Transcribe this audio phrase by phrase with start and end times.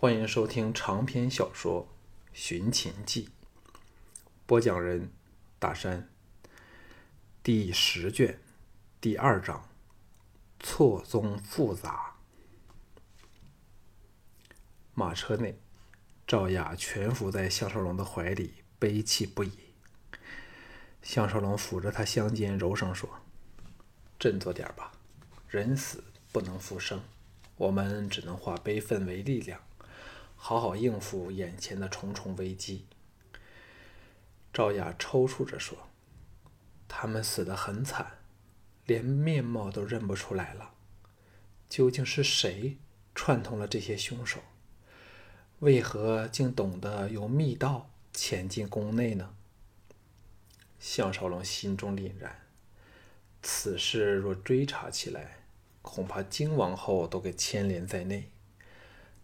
[0.00, 1.88] 欢迎收听长篇小说
[2.32, 3.30] 《寻秦记》，
[4.46, 5.10] 播讲人：
[5.58, 6.08] 大山。
[7.42, 8.38] 第十卷
[9.00, 9.68] 第二章：
[10.60, 12.14] 错综复杂。
[14.94, 15.58] 马车内，
[16.24, 19.50] 赵雅蜷伏在项少龙的怀里，悲泣不已。
[21.02, 23.10] 项少龙抚着他香肩，柔声说
[24.16, 24.92] ：“振作点吧，
[25.48, 27.02] 人死不能复生，
[27.56, 29.60] 我们只能化悲愤为力量。”
[30.40, 32.86] 好好应付眼前的重重危机。
[34.52, 35.76] 赵雅抽搐着说
[36.88, 38.18] ：“他们死得很惨，
[38.86, 40.70] 连面貌都认不出来了。
[41.68, 42.78] 究竟是谁
[43.14, 44.40] 串通了这些凶手？
[45.58, 49.34] 为何竟懂得用密道潜进宫内呢？”
[50.80, 52.46] 项少龙心中凛然，
[53.42, 55.40] 此事若追查起来，
[55.82, 58.30] 恐怕金王后都给牵连在内。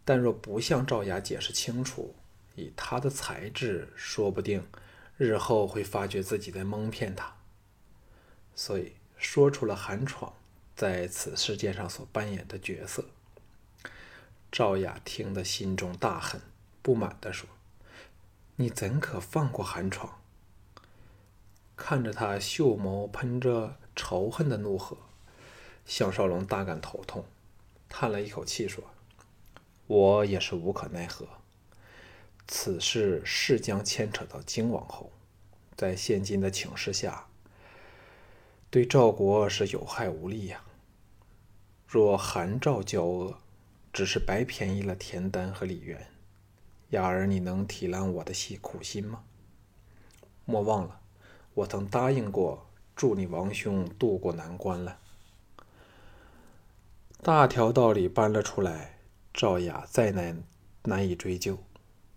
[0.05, 2.15] 但若不向赵雅解释清楚，
[2.57, 4.67] 以他的才智，说不定
[5.17, 7.35] 日后会发觉自己在蒙骗他。
[8.55, 10.35] 所以说出了韩闯
[10.77, 13.07] 在此事件上所扮演的角色。
[14.53, 16.41] 赵雅听得心中大恨，
[16.83, 17.49] 不满地说
[18.57, 20.21] ：“你怎可放过韩闯？”
[21.75, 24.97] 看着他秀眸喷着仇恨的怒火，
[25.85, 27.25] 项少龙大感头痛，
[27.89, 28.85] 叹了一口气说。
[29.87, 31.27] 我也是无可奈何。
[32.47, 35.11] 此事势将牵扯到金王后，
[35.77, 37.27] 在现今的情势下，
[38.71, 40.63] 对赵国是有害无利呀。
[41.87, 43.39] 若韩赵交恶，
[43.93, 46.07] 只是白便宜了田丹和李渊。
[46.91, 49.25] 雅儿，你能体谅我的心苦心吗？
[50.45, 51.01] 莫忘了，
[51.55, 54.99] 我曾答应过助你王兄渡过难关了。
[57.23, 58.94] 大条道理搬了出来。
[59.35, 60.45] 赵雅再难
[60.85, 61.59] 难以追究，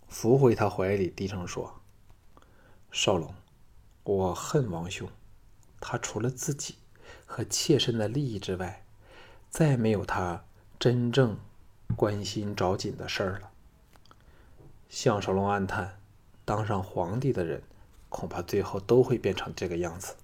[0.06, 1.80] 扶回他怀里，低声说
[2.92, 3.34] ：“少龙，
[4.04, 5.08] 我恨王兄，
[5.80, 6.76] 他除了自己
[7.26, 8.84] 和切身的利益之外，
[9.50, 10.44] 再没有他
[10.78, 11.36] 真正
[11.96, 13.50] 关心着紧的事儿了。”
[14.88, 15.98] 项少龙暗叹
[16.46, 17.64] ：“当上皇帝的人，
[18.08, 20.14] 恐怕最后都会变成这个样子。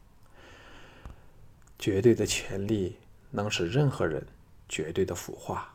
[1.76, 2.99] 绝对的权力
[3.32, 4.28] 能使任何人
[4.69, 5.74] 绝对的腐化。”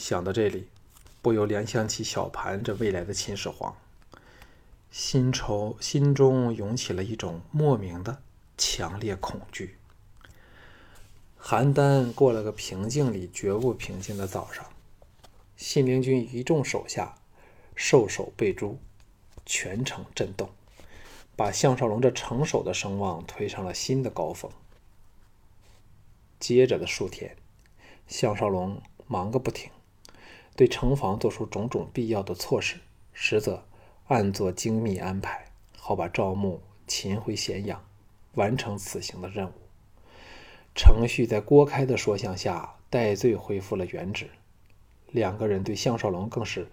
[0.00, 0.66] 想到这里，
[1.20, 3.76] 不由联想起小盘这未来的秦始皇，
[4.90, 8.22] 心愁心中涌起了一种莫名的
[8.56, 9.76] 强烈恐惧。
[11.38, 14.64] 邯郸过了个平静里绝不平静的早上，
[15.54, 17.16] 信陵君一众手下
[17.76, 18.78] 受首被诛，
[19.44, 20.48] 全城震动，
[21.36, 24.50] 把项少龙这成守的声望推上了新的高峰。
[26.38, 27.36] 接着的数天，
[28.08, 29.70] 项少龙忙个不停。
[30.56, 32.76] 对城防做出种种必要的措施，
[33.12, 33.64] 实则
[34.08, 35.46] 暗作精密安排，
[35.76, 37.84] 好把赵牧擒回咸阳，
[38.34, 39.52] 完成此行的任务。
[40.74, 44.28] 程旭在郭开的说项下戴罪恢复了原职，
[45.10, 46.70] 两个人对项少龙更是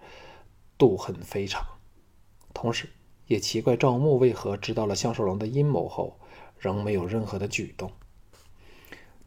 [0.78, 1.64] 妒恨非常，
[2.52, 2.88] 同时
[3.26, 6.18] 也奇怪赵牧为何知道了项少龙的阴谋后，
[6.58, 7.90] 仍没有任何的举动。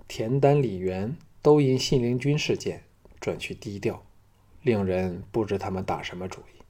[0.08, 2.84] 田丹、李元都因信陵君事件
[3.20, 4.04] 转去低调。
[4.62, 6.62] 令人不知他们打什么主意。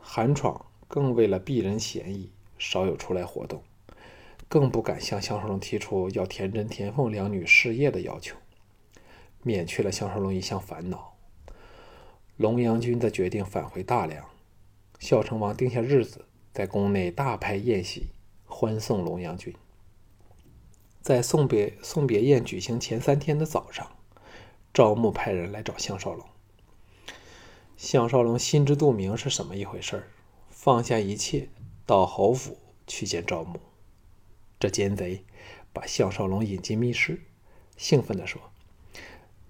[0.00, 3.62] 韩闯更为了避人嫌疑，少有出来活动，
[4.48, 8.36] 更不敢向项少龙提出要田真、田凤两女失业的要求，
[9.42, 11.14] 免去了项少龙一项烦恼。
[12.36, 14.24] 龙阳君则决定返回大梁，
[14.98, 18.06] 孝成王定下日子，在宫内大派宴席
[18.46, 19.54] 欢送龙阳君。
[21.02, 23.86] 在送别送别宴举行前三天的早上。
[24.72, 26.24] 赵牧派人来找项少龙，
[27.76, 30.08] 项少龙心知肚明是什么一回事儿，
[30.48, 31.48] 放下一切，
[31.84, 33.58] 到侯府去见赵牧。
[34.60, 35.24] 这奸贼
[35.72, 37.20] 把项少龙引进密室，
[37.76, 38.40] 兴奋地说：“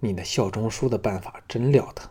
[0.01, 2.09] 你那效忠书的办法真了得，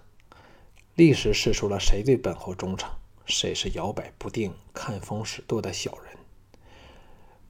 [0.94, 2.92] 立时试出了谁对本侯忠诚，
[3.26, 6.16] 谁是摇摆不定、看风使舵的小人。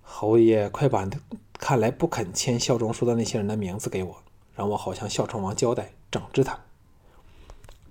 [0.01, 1.07] 侯爷，快把
[1.53, 4.23] 看来不肯签效忠书的那些人的名字给我。”
[4.61, 6.61] 让我好向孝成王交代，整治他。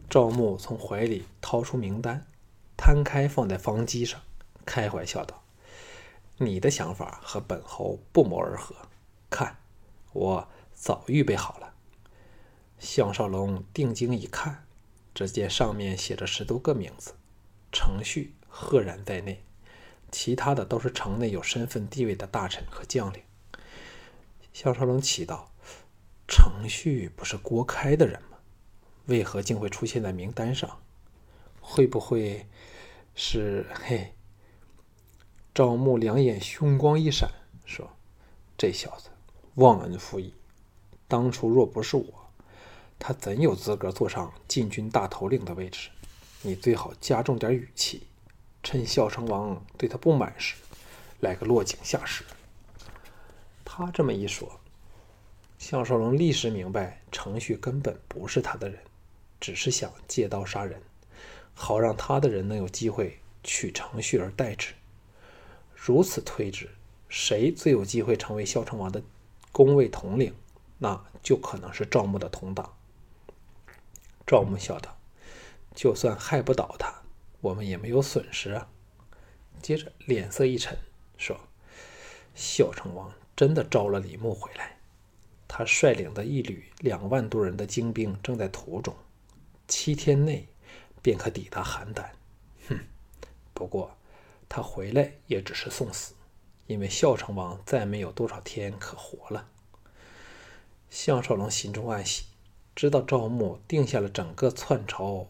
[0.08, 2.28] 赵牧从怀里掏出名单，
[2.78, 4.22] 摊开放在方机上，
[4.68, 5.42] 开怀笑道
[6.38, 8.76] ：“你的想法和本侯不谋而合。
[9.32, 9.58] 看，
[10.14, 11.74] 我早预备好了。”
[12.78, 14.68] 项少龙定睛一看，
[15.16, 17.16] 只见上面写着十多个名字，
[17.72, 19.44] 程序、赫然在内，
[20.12, 23.24] 其他的都是城内有身份地位的大臣和将领。
[24.54, 25.50] 项少龙奇道。
[26.30, 28.38] 程旭不是郭开的人吗？
[29.08, 30.80] 为何竟会出现在名单上？
[31.60, 32.48] 会不会
[33.16, 34.14] 是嘿？
[35.54, 37.30] 赵牧两眼凶光一闪，
[37.66, 37.90] 说
[38.56, 39.10] ：“这小子
[39.56, 40.34] 忘恩负义，
[41.08, 42.30] 当初若不是我，
[43.00, 45.90] 他怎有资格坐上禁军大头领的位置？
[46.44, 48.04] 你最好加重点语气，
[48.62, 50.56] 趁孝成王对他不满时，
[51.20, 52.24] 来个落井下石。”
[53.66, 54.59] 他这么一说，
[55.70, 58.80] 项少龙立时明白，程旭根本不是他的人，
[59.40, 60.82] 只是想借刀杀人，
[61.54, 64.74] 好让他的人能有机会取程旭而代之。
[65.76, 66.72] 如此推之，
[67.08, 69.04] 谁最有机会成为孝成王的
[69.52, 70.34] 宫卫统领？
[70.80, 72.76] 那就可能是赵牧的同党。
[74.26, 74.98] 赵牧笑道
[75.76, 76.92] ：“就算害不倒他，
[77.42, 78.68] 我们也没有损失啊。”
[79.62, 80.76] 接着脸色一沉，
[81.16, 81.40] 说
[82.34, 84.79] ：“孝成王真的招了李牧回来，
[85.50, 88.96] 他率领的一旅两万多人的精兵正在途中，
[89.68, 90.48] 七天内
[91.02, 92.06] 便可抵达邯郸。
[92.70, 92.80] 哼，
[93.54, 93.92] 不过……”
[94.52, 96.16] 他回来也只是送死，
[96.66, 99.48] 因为孝成王再没有多少天可活了。
[100.90, 102.26] 项少龙心中暗喜，
[102.76, 105.28] 知道赵牧定下了整个篡朝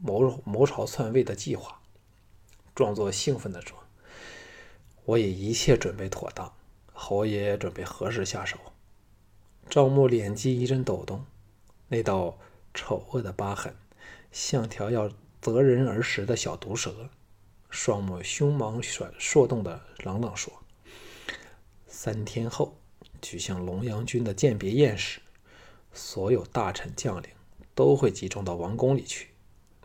[0.00, 1.80] 谋谋朝篡位的计划，
[2.72, 3.76] 装作兴奋地说
[5.04, 6.54] ：“我已一切准备妥当，
[6.92, 8.56] 侯爷准备何时下手？”
[9.70, 11.24] 赵牧脸肌一阵抖动，
[11.86, 12.36] 那道
[12.74, 13.72] 丑恶的疤痕
[14.32, 15.08] 像条要
[15.40, 17.08] 择人而食的小毒蛇。
[17.70, 20.52] 双目凶芒闪烁动的冷冷说
[21.86, 22.76] ：“三天后
[23.22, 25.20] 举行龙阳君的鉴别宴时，
[25.92, 27.30] 所有大臣将领
[27.72, 29.28] 都会集中到王宫里去，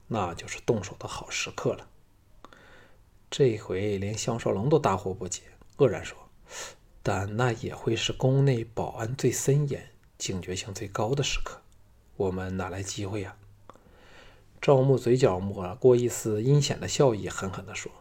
[0.08, 1.88] 那就是动手的好时刻了。”
[3.30, 5.44] 这回连项少龙都大惑不解，
[5.78, 6.18] 愕然说
[7.07, 11.62] ：“但那也会是宫内保安最森严、警觉性最高的时刻，
[12.16, 13.36] 我们哪来机会呀？”
[14.60, 17.92] 赵牧嘴角抹过一丝阴险的笑意，狠狠地说：“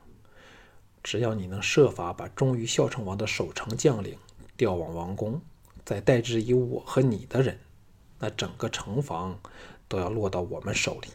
[1.04, 4.16] 只要你能设法把忠于孝成王的守城将领
[4.56, 5.42] 调往王宫，
[5.84, 7.60] 再代之以我和你的人，
[8.20, 9.38] 那整个城防
[9.86, 11.08] 都要落到我们手里。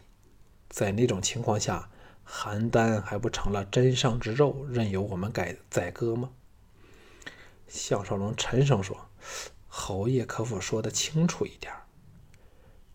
[0.68, 1.90] 在那种情况下，
[2.24, 6.30] 邯郸还不成了真上之肉，任由我们改宰割吗？”
[7.70, 9.06] 项少龙沉声说
[9.68, 11.72] ：“侯爷可否说得清楚一点？”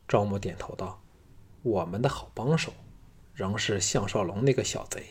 [0.08, 1.02] 赵牧点头道。
[1.64, 2.72] 我们的好帮手，
[3.34, 5.04] 仍是项少龙那个小贼。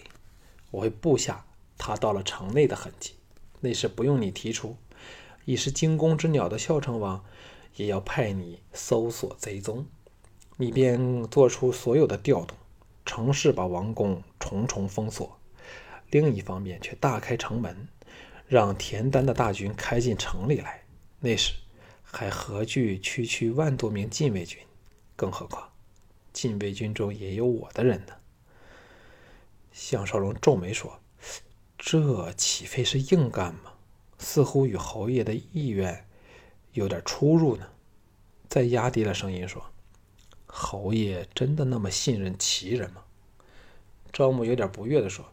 [0.71, 1.45] 我会布下
[1.77, 3.15] 他到了城内的痕迹，
[3.59, 4.77] 那是不用你提出。
[5.47, 7.25] 已是惊弓之鸟的孝成王，
[7.75, 9.87] 也要派你搜索贼踪。
[10.57, 12.57] 你便做出所有的调动，
[13.05, 15.37] 城市把王宫重重封锁，
[16.11, 17.89] 另一方面却大开城门，
[18.47, 20.85] 让田丹的大军开进城里来。
[21.21, 21.55] 那时
[22.03, 24.61] 还何惧区区万多名禁卫军？
[25.17, 25.69] 更何况……
[26.33, 28.15] 禁卫军中也有我的人呢。
[29.73, 31.01] 项少龙皱眉说
[31.79, 33.73] ：“这岂非是硬干吗？
[34.19, 36.07] 似乎与侯爷的意愿
[36.73, 37.69] 有点出入呢。”
[38.49, 39.65] 再压低了声音说
[40.47, 43.03] ：“侯爷真的那么信任齐人吗？”
[44.13, 45.25] 赵牧有点不悦地说：“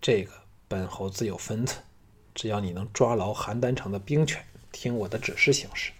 [0.00, 0.32] 这个
[0.68, 1.82] 本侯自有分寸，
[2.34, 5.92] 只要你能抓牢邯郸城的兵权，听我的指示行事，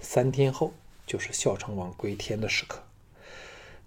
[0.00, 0.72] 三天后
[1.06, 2.82] 就是孝成王归天的时刻。”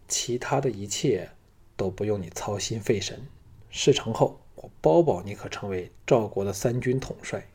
[0.08, 1.32] 其他的一切
[1.76, 3.28] 都不用你操心费神。
[3.72, 7.48] 事成后，我包保你可成为赵国的三军统帅，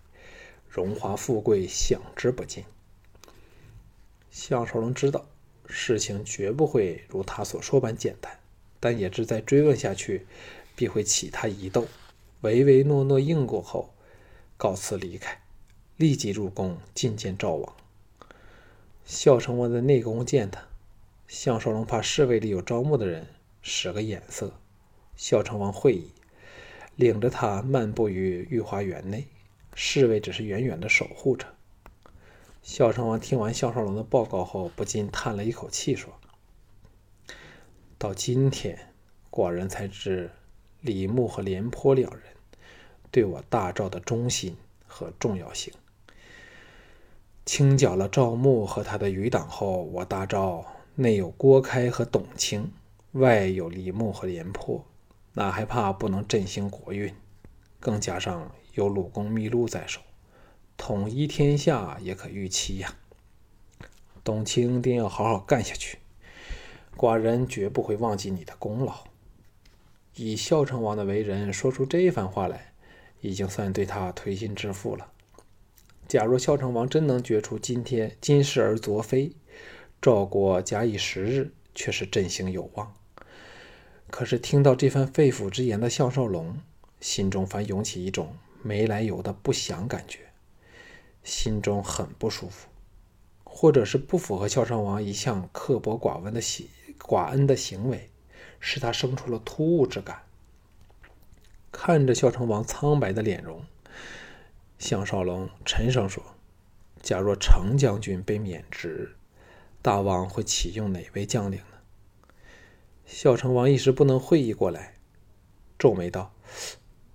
[0.69, 2.65] 荣华富贵享之不尽。
[4.31, 5.27] 项少龙知道
[5.67, 8.39] 事情绝不会如他所说般简单，
[8.79, 10.27] 但也知再追问下去
[10.75, 11.87] 必会起他疑窦，
[12.43, 13.95] 唯唯诺诺应过后，
[14.61, 15.41] 告辞离开，
[15.97, 17.77] 立即入宫觐见赵王。
[19.07, 20.63] 孝成王在内宫见他。
[21.27, 23.27] 项少龙怕侍卫里有招募的人，
[23.63, 24.53] 使个眼色。
[25.17, 26.13] 孝成王会意，
[26.95, 29.29] 领着他漫步于御花园内，
[29.75, 31.47] 侍卫只是远远的守护着。
[32.63, 36.13] 孝成王听完项少龙的报告后，不禁叹了一口气，说
[37.97, 38.93] ：“到今天，
[39.31, 40.31] 寡人才知
[40.83, 42.25] 李牧和廉颇两人
[43.11, 45.73] 对我大赵的忠心和重要性。
[47.45, 50.65] 清剿了赵牧和他的余党后，我大赵……”
[50.97, 52.73] 内有郭开和董卿，
[53.13, 54.85] 外有李牧和廉颇，
[55.33, 57.15] 哪还怕不能振兴国运？
[57.79, 60.01] 更加上有鲁公秘录在手，
[60.77, 62.97] 统一天下也可预期呀。
[64.23, 66.01] 董卿定要好好干下去，
[66.95, 69.05] 寡人绝不会忘记你的功劳。
[70.17, 72.70] 以孝成王的为人，说出这番话来，
[73.21, 75.11] 已经算对他推心置腹了。
[76.09, 79.33] 假若孝成王真能决出今天今世而昨非，
[80.03, 82.95] 赵国假以时日，却是振兴有望。
[84.09, 86.59] 可是听到这番肺腑之言的项少龙，
[87.01, 90.21] 心中反涌起一种没来由的不祥感觉，
[91.23, 92.67] 心中很不舒服，
[93.45, 98.11] 或者是不符合孝成王一向刻薄寡闻的喜寡恩的行为，
[98.59, 100.23] 使他生出了突兀之感。
[101.73, 103.65] 看着孝成王苍白的脸容，
[104.79, 106.23] 项少龙沉声说
[107.01, 109.17] ：“假若程将军被免职，
[109.81, 111.79] 大王会启用哪位将领呢？”
[113.07, 114.95] 孝成王一时不能会意过来，
[115.79, 116.35] 皱眉道：“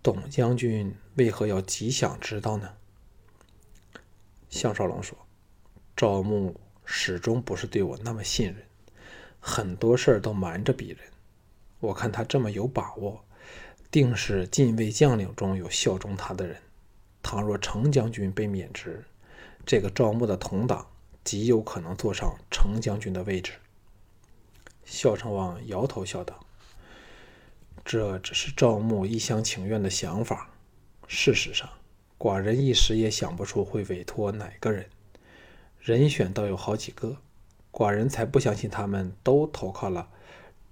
[0.02, 2.76] 董将军为何要极想知道呢？”
[4.50, 5.18] 项少龙说
[5.98, 8.66] ：“赵牧始终不是对我那么信任，
[9.40, 11.00] 很多事儿都瞒着鄙人。
[11.82, 13.25] 我看他这么有把握，
[13.96, 16.58] 定是禁卫将领中有效忠他的人。
[17.24, 19.06] 倘若程将军被免职，
[19.66, 20.86] 这个赵牧的同党
[21.24, 23.54] 极有可能坐上程将军的位置。”
[24.84, 26.46] 孝成王摇头笑道
[27.86, 30.50] ：“这只是赵牧一厢情愿的想法。
[31.08, 31.70] 事实上，
[32.20, 34.90] 寡人一时也想不出会委托哪个人。
[35.80, 37.16] 人选倒有好几个，
[37.72, 40.10] 寡人才不相信他们都投靠了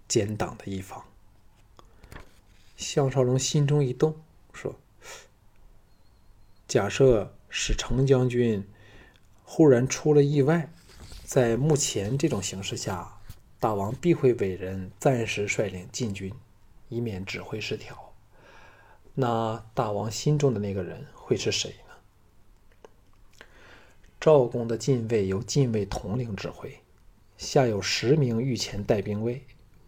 [0.09, 1.01] 奸党的一方。”
[2.83, 4.15] 项少龙心中一动，
[4.51, 4.75] 说
[6.67, 8.67] ：“假设使程将军
[9.43, 10.69] 忽然出了意外，
[11.23, 13.09] 在目前这种形势下。”
[13.59, 16.33] 大王必会委人暂时率领禁军，
[16.89, 18.13] 以免指挥失调。
[19.13, 23.45] 那大王心中的那个人会是谁呢？
[24.19, 26.77] 赵公的禁卫由禁卫统领指挥，
[27.37, 29.41] 下有十名御前带兵卫，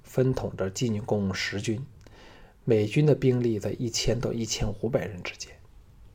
[0.04, 1.86] 分统着进攻十军。
[2.66, 5.56] 美军的兵力在一千到一千五百人之间。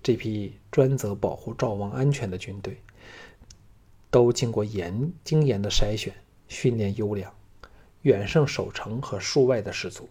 [0.02, 2.82] 这批专责保护赵王安全的军队，
[4.10, 6.12] 都经过严精严的筛选，
[6.48, 7.32] 训练优良。
[8.02, 10.08] 远胜守城和戍外的士卒。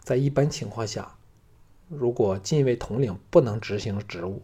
[0.00, 1.16] 在一般情况下，
[1.88, 4.42] 如果禁卫统领不能执行职务，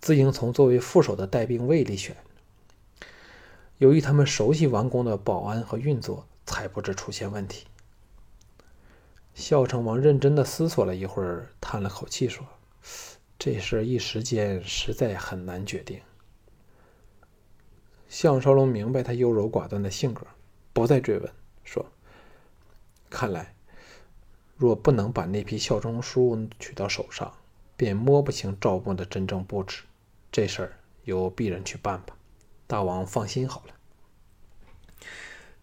[0.00, 2.16] 自应从作为副手的带兵卫里选。
[3.78, 7.66] 由于他们熟悉王宫的保安和运作，才不致出现问题。
[9.34, 12.46] 孝成王认真的思索了一会儿，叹了口气说
[13.38, 16.00] ：“这事一时间实在很难决定。”
[18.08, 20.26] 项少龙明白他优柔寡断的性格，
[20.74, 21.32] 不再追问。
[21.64, 21.86] 说
[23.08, 23.54] ：“看来，
[24.56, 27.32] 若不能把那批孝忠书取到手上，
[27.74, 29.84] 便摸不清赵牧的真正布置。
[30.30, 32.14] 这事儿由鄙人去办吧。
[32.66, 33.74] 大王放心好了。”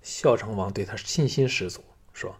[0.01, 1.83] 孝成王对他信心十足，
[2.13, 2.35] 说：“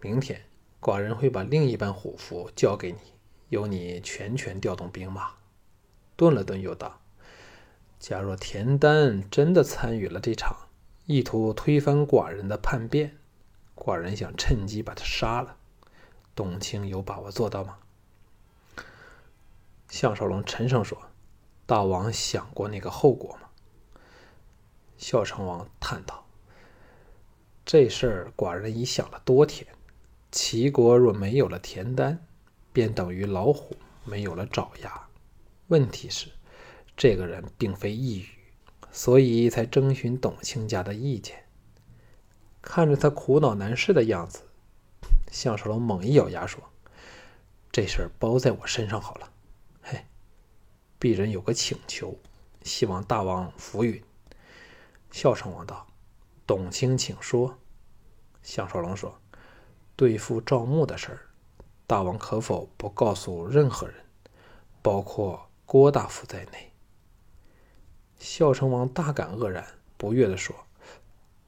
[0.00, 0.44] 明天，
[0.80, 2.98] 寡人会把另一班虎符交给你，
[3.48, 5.30] 由你全权调动兵马。”
[6.16, 7.00] 顿了顿，又道
[8.00, 10.56] ：“假若田丹真的参与了这场……”
[11.06, 13.16] 意图推翻寡人的叛变，
[13.76, 15.56] 寡人想趁机把他杀了。
[16.34, 17.78] 董卿有把握做到吗？
[19.88, 21.00] 项少龙沉声说
[21.64, 23.48] ：“大王想过那个后果吗？”
[24.98, 26.26] 孝成王叹道
[27.64, 29.75] ：“这事儿寡人已想了多天。
[30.30, 32.26] 齐国若没有了田丹，
[32.72, 35.08] 便等于老虎没有了爪牙。
[35.68, 36.28] 问题是，
[36.96, 38.28] 这个人并非一语。”
[38.92, 41.44] 所以才征询董卿家的意见。
[42.62, 44.40] 看着他苦恼难事的样子，
[45.30, 46.64] 项少龙猛一咬牙说
[47.70, 49.30] ：“这事儿包在我身上好了。”
[49.84, 50.06] 嘿，
[50.98, 52.18] 鄙人有个请求，
[52.62, 54.02] 希望大王抚允。
[55.10, 55.86] 孝成王道
[56.46, 57.58] ：“董卿，请说。”
[58.42, 59.20] 项少龙说
[59.96, 61.20] ：“对付赵牧的事儿，
[61.86, 63.96] 大王可否不告诉任何人，
[64.82, 66.72] 包括郭大夫在内？”
[68.18, 70.54] 孝成王大感愕然，不悦地说：“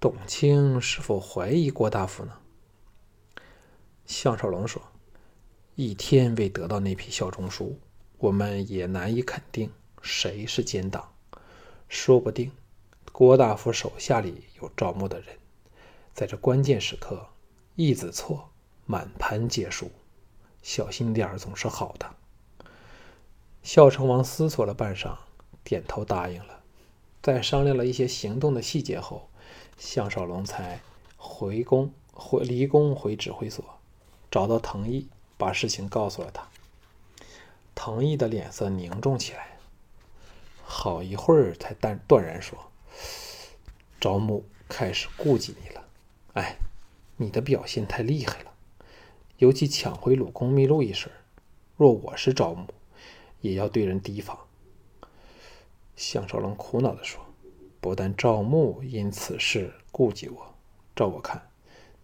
[0.01, 2.33] 董卿是否怀疑郭大夫呢？”
[4.07, 4.83] 项少龙说
[5.77, 7.79] ：“一天未得到那批效忠书，
[8.17, 11.13] 我们也难以肯定谁是奸党。
[11.89, 12.53] 说不定
[13.13, 15.39] 郭大夫手下里有赵牧的人，
[16.15, 17.27] 在这关键时刻，
[17.81, 18.51] 一子错，
[18.87, 19.89] 满盘皆输。
[20.65, 22.17] 小心点儿总是好的。”
[23.63, 25.17] 孝成王思索了半晌，
[25.63, 26.59] 点头答应了。
[27.23, 29.29] 在商量了一些行动的细节后，
[29.79, 30.81] 项少龙才
[31.17, 33.65] 回宫回离宫回指挥所，
[34.29, 35.07] 找到藤毅，
[35.37, 36.49] 把事情告诉了他。
[37.77, 39.57] 藤毅的脸色凝重起来，
[40.65, 42.59] 好一会儿才淡断然说
[44.01, 45.85] ：“招募开始顾忌你了。
[46.35, 46.57] 哎，
[47.19, 48.53] 你的表现太厉害了，
[49.39, 51.11] 尤其抢回鲁公秘录一事，
[51.77, 52.65] 若我是招募，
[53.41, 54.39] 也要对人提防。”
[55.97, 57.21] 项少龙苦恼地说
[57.81, 60.55] ：“不但赵牧因此事顾忌我，
[60.95, 61.51] 照我看，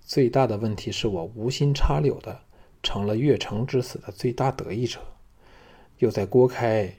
[0.01, 2.41] 最大的问题是我无心插柳的
[2.83, 5.01] 成了越城之死的最大得益者，
[5.99, 6.93] 又在郭开，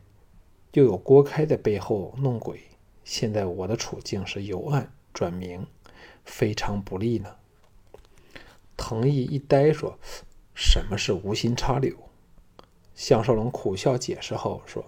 [0.72, 2.62] 又有郭开在背后弄鬼。
[3.04, 5.68] 现在我的处境是由暗转明，
[6.24, 7.36] 非常不利呢。
[8.78, 9.98] 藤毅一呆，说
[10.54, 11.96] ：“什么是无心插柳？”
[12.94, 14.86] 项少龙苦笑解释后说：“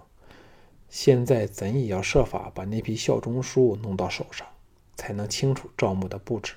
[0.90, 4.48] 现在怎也要设法把那批效忠书弄到手上，
[4.96, 6.56] 才能清楚赵牧的布置。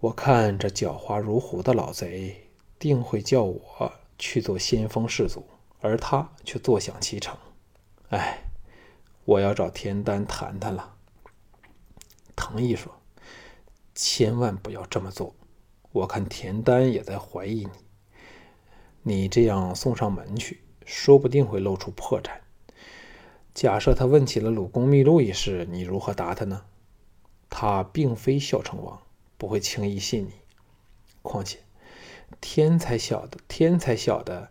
[0.00, 2.48] 我看这狡猾如虎的老贼，
[2.78, 5.44] 定会叫我去做先锋士卒，
[5.80, 7.36] 而他却坐享其成。
[8.10, 8.44] 哎，
[9.24, 10.96] 我要找田丹谈谈了。”
[12.36, 12.92] 藤毅说
[13.94, 15.34] ：“千万不要这么做。”
[15.90, 17.66] 我看田丹也在怀疑
[19.02, 22.40] 你，你这样送上门去，说不定会露出破绽。
[23.54, 26.66] 假设他问起了鲁公秘录一事，你如何答他呢？
[27.48, 29.00] 他并非孝成王，
[29.38, 30.32] 不会轻易信你。
[31.22, 31.60] 况且，
[32.40, 34.50] 天才晓得，天才晓得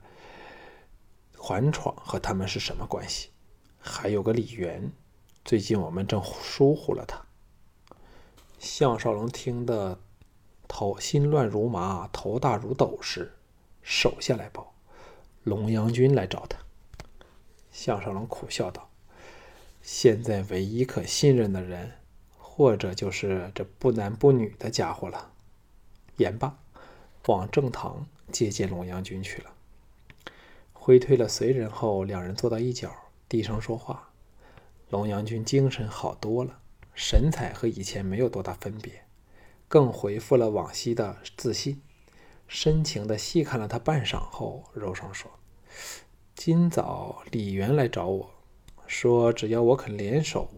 [1.38, 3.30] 桓闯和他们是什么关系？
[3.78, 4.92] 还有个李元，
[5.46, 7.24] 最近我们正疏忽了他。
[8.58, 10.00] 项少龙听得。
[10.68, 13.34] 头心乱如麻，头大如斗时，
[13.82, 14.74] 手下来报，
[15.44, 16.60] 龙阳君来找他。
[17.72, 18.90] 项少龙苦笑道
[19.82, 21.94] ：“现在唯一可信任的人，
[22.38, 25.32] 或者就是这不男不女的家伙了。”
[26.18, 26.58] 言罢，
[27.28, 29.54] 往正堂接见龙阳君去了。
[30.74, 32.92] 挥退了随人后，两人坐到一角，
[33.30, 34.10] 低声说话。
[34.90, 36.60] 龙阳君精神好多了，
[36.96, 39.04] 神采和以前没有多大分别。
[39.68, 41.82] 更回复了往昔的自信，
[42.48, 45.30] 深情的细看了他半晌后，柔声说
[46.36, 48.32] ：“今早李元来找我，
[48.86, 50.50] 说只要我肯联手，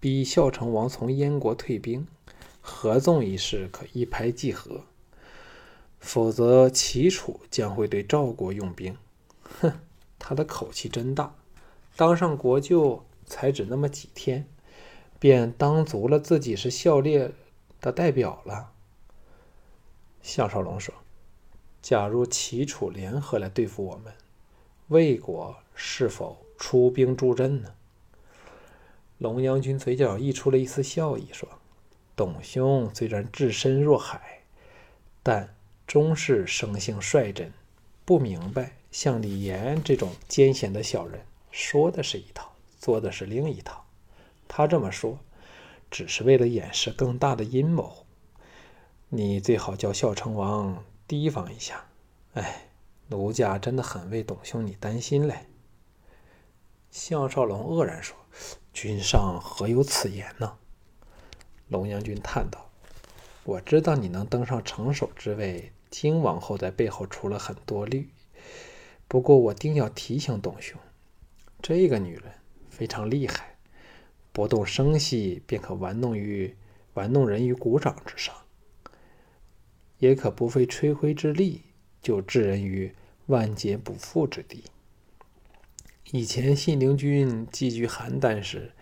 [0.00, 2.06] 逼孝成王从燕国退兵，
[2.62, 4.86] 合纵一事可一拍即合；
[6.00, 8.96] 否则齐楚将会对赵国用兵。”
[9.60, 9.80] 哼，
[10.18, 11.34] 他的口气真大，
[11.96, 14.46] 当上国舅才只那么几天，
[15.18, 17.32] 便当足了自己是孝烈。
[17.80, 18.72] 的代表了。
[20.22, 20.92] 项少龙说
[21.80, 24.12] ：“假如齐楚联合来对付我们，
[24.88, 27.74] 魏国是否出兵助阵呢？”
[29.18, 31.48] 龙阳君嘴角溢出了一丝笑意，说
[32.16, 34.40] ：“董兄虽然置身若海，
[35.22, 35.54] 但
[35.86, 37.52] 终是生性率真，
[38.04, 43.84] 不明白像李严这种奸险的小人，说的是一套，做的是另一套。
[44.48, 45.18] 他这么说。”
[45.90, 48.04] 只是为了掩饰更大的阴谋，
[49.08, 51.86] 你最好叫孝成王提防一下。
[52.34, 52.68] 哎，
[53.08, 55.46] 奴家真的很为董兄你担心嘞。
[56.90, 58.16] 项少龙愕然说
[58.72, 60.58] ：“君上何有此言呢？”
[61.68, 62.70] 龙阳君叹道
[63.44, 68.10] ：“我知道你能登上城守之位，金王后在背后出了很多力。
[69.08, 70.78] 不过我定要提醒董兄，
[71.62, 72.34] 这个女人
[72.68, 73.55] 非常厉害。”
[74.36, 76.54] 不动声息便可玩弄于
[76.92, 78.34] 玩弄人于股掌之上，
[79.96, 81.62] 也可不费吹灰之力
[82.02, 82.94] 就置人于
[83.28, 84.64] 万劫不复之地。
[86.10, 88.72] 以前信陵君寄居邯郸时，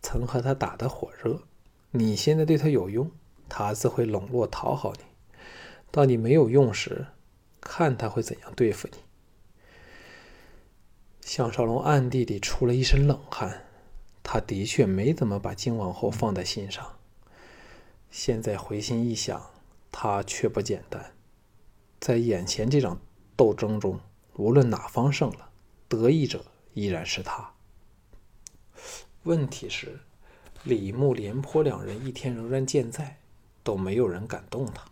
[0.00, 1.42] 曾和他打得火热。
[1.90, 3.10] 你现在对他有用，
[3.50, 5.04] 他自会笼络讨好你；
[5.90, 7.08] 到你没有用时，
[7.60, 8.96] 看他会怎样对付你。
[11.20, 13.66] 项少龙暗地里出了一身冷汗。
[14.22, 16.98] 他的确没怎么把靖王后放在心上，
[18.10, 19.50] 现在回心一想，
[19.90, 21.12] 他却不简单。
[22.00, 23.00] 在眼前这场
[23.36, 24.00] 斗争中，
[24.34, 25.50] 无论哪方胜了，
[25.88, 27.52] 得益者依然是他。
[29.24, 30.00] 问题是，
[30.64, 33.18] 李牧、廉颇两人一天仍然健在，
[33.62, 34.84] 都没有人敢动他。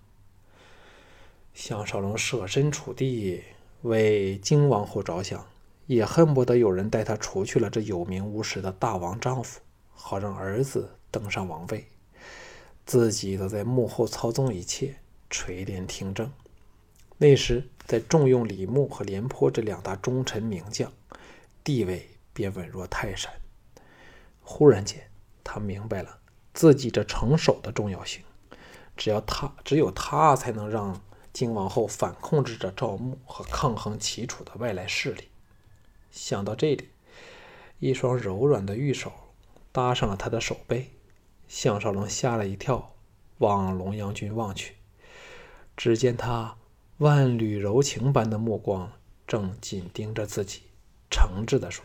[1.53, 3.43] 项少龙设身处地
[3.83, 5.47] 为靖王后着想。
[5.90, 9.59] 也恨不得有人带他除去了这有名无实的大王丈夫，
[9.92, 11.85] 好让儿子登上王位，
[12.87, 14.94] 自己则在幕后操纵一切，
[15.29, 16.31] 垂帘听政。
[17.18, 20.92] 那时再重用李牧和廉颇这两大忠臣名将，
[21.64, 23.29] 地位便稳若泰山。
[24.42, 25.11] 忽然间，
[25.42, 26.20] 他明白了
[26.55, 28.22] 自己这成守的重要性。
[28.96, 31.00] 只要他，只有他才能让
[31.33, 35.24] 荆王后反控制着赵牧和抗衡齐楚的外来势力。
[36.11, 36.90] 想到这里，
[37.79, 39.12] 一双柔软的玉手
[39.73, 40.90] 搭上了他的手背，
[41.49, 42.94] 项少龙吓了一跳，
[43.38, 44.75] 往龙阳君望去，
[45.77, 46.57] 只见他
[46.99, 48.92] 万缕柔情般的目光
[49.27, 50.62] 正紧盯着自己，
[51.11, 51.85] 诚挚地说：“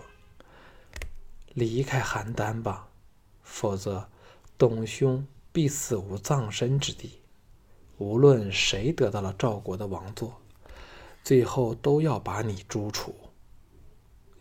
[1.54, 2.90] 离开邯郸吧，
[3.44, 4.10] 否则
[4.58, 7.20] 董兄必死无葬身之地。
[7.98, 10.42] 无论谁得到了赵国的王座，
[11.24, 13.16] 最后都要把你诛除。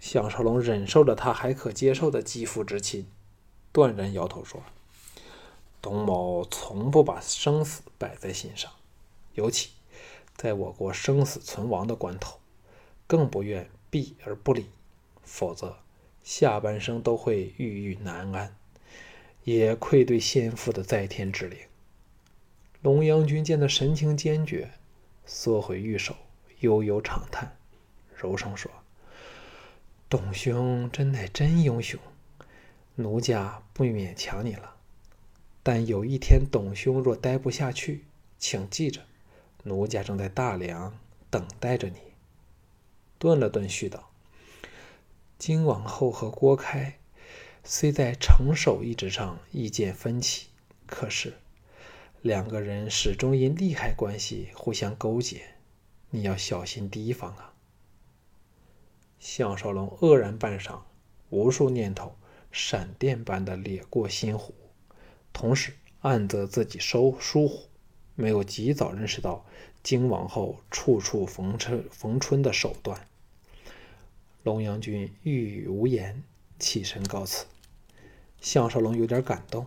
[0.04, 3.06] 项少龙忍受着他还可接受的肌肤之亲，
[3.72, 4.62] 断然摇头说
[5.80, 8.70] ：“董某从不把生死摆在心上，
[9.32, 9.70] 尤其
[10.36, 12.38] 在我国生死存亡的关头，
[13.06, 14.66] 更不愿避而不理，
[15.22, 15.78] 否则
[16.22, 18.54] 下半生都会郁郁难安，
[19.44, 21.58] 也愧对先父的在天之灵。”
[22.82, 24.70] 龙阳君见他神情坚决，
[25.24, 26.14] 缩回玉手，
[26.60, 27.56] 悠悠长叹，
[28.14, 28.70] 柔声说。
[30.16, 31.98] 董兄真乃真英雄，
[32.94, 34.76] 奴家不勉强你了。
[35.60, 38.04] 但有一天董兄若待不下去，
[38.38, 39.00] 请记着，
[39.64, 40.96] 奴家正在大梁
[41.30, 41.96] 等待着你。
[43.18, 44.08] 顿了顿，续道
[45.36, 46.96] ：“金王后和郭开
[47.64, 50.46] 虽在城守一职上意见分歧，
[50.86, 51.34] 可是
[52.22, 55.42] 两个人始终因利害关系互相勾结，
[56.10, 57.50] 你要小心提防啊。”
[59.36, 60.82] 项少龙愕然半晌，
[61.28, 62.14] 无数念头
[62.52, 64.54] 闪电般的掠过心湖，
[65.32, 67.64] 同时暗责自己收疏忽，
[68.14, 69.44] 没有及早认识到
[69.82, 73.08] 荆王后处处逢春逢春的手段。
[74.44, 76.22] 龙阳君欲语无言，
[76.60, 77.46] 起身告辞。
[78.40, 79.66] 项少龙有点感动，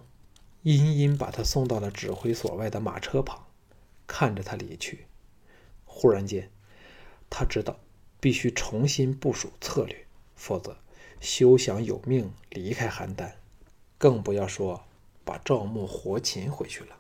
[0.64, 3.46] 殷殷把他送到了指挥所外的马车旁，
[4.08, 5.08] 看着他离去。
[5.84, 6.50] 忽然间，
[7.30, 7.78] 他知道。
[8.20, 10.78] 必须重新部署策略，否则
[11.22, 13.32] 休想有命离开邯郸，
[13.98, 14.84] 更不要说
[15.24, 16.97] 把赵牧活擒回去了。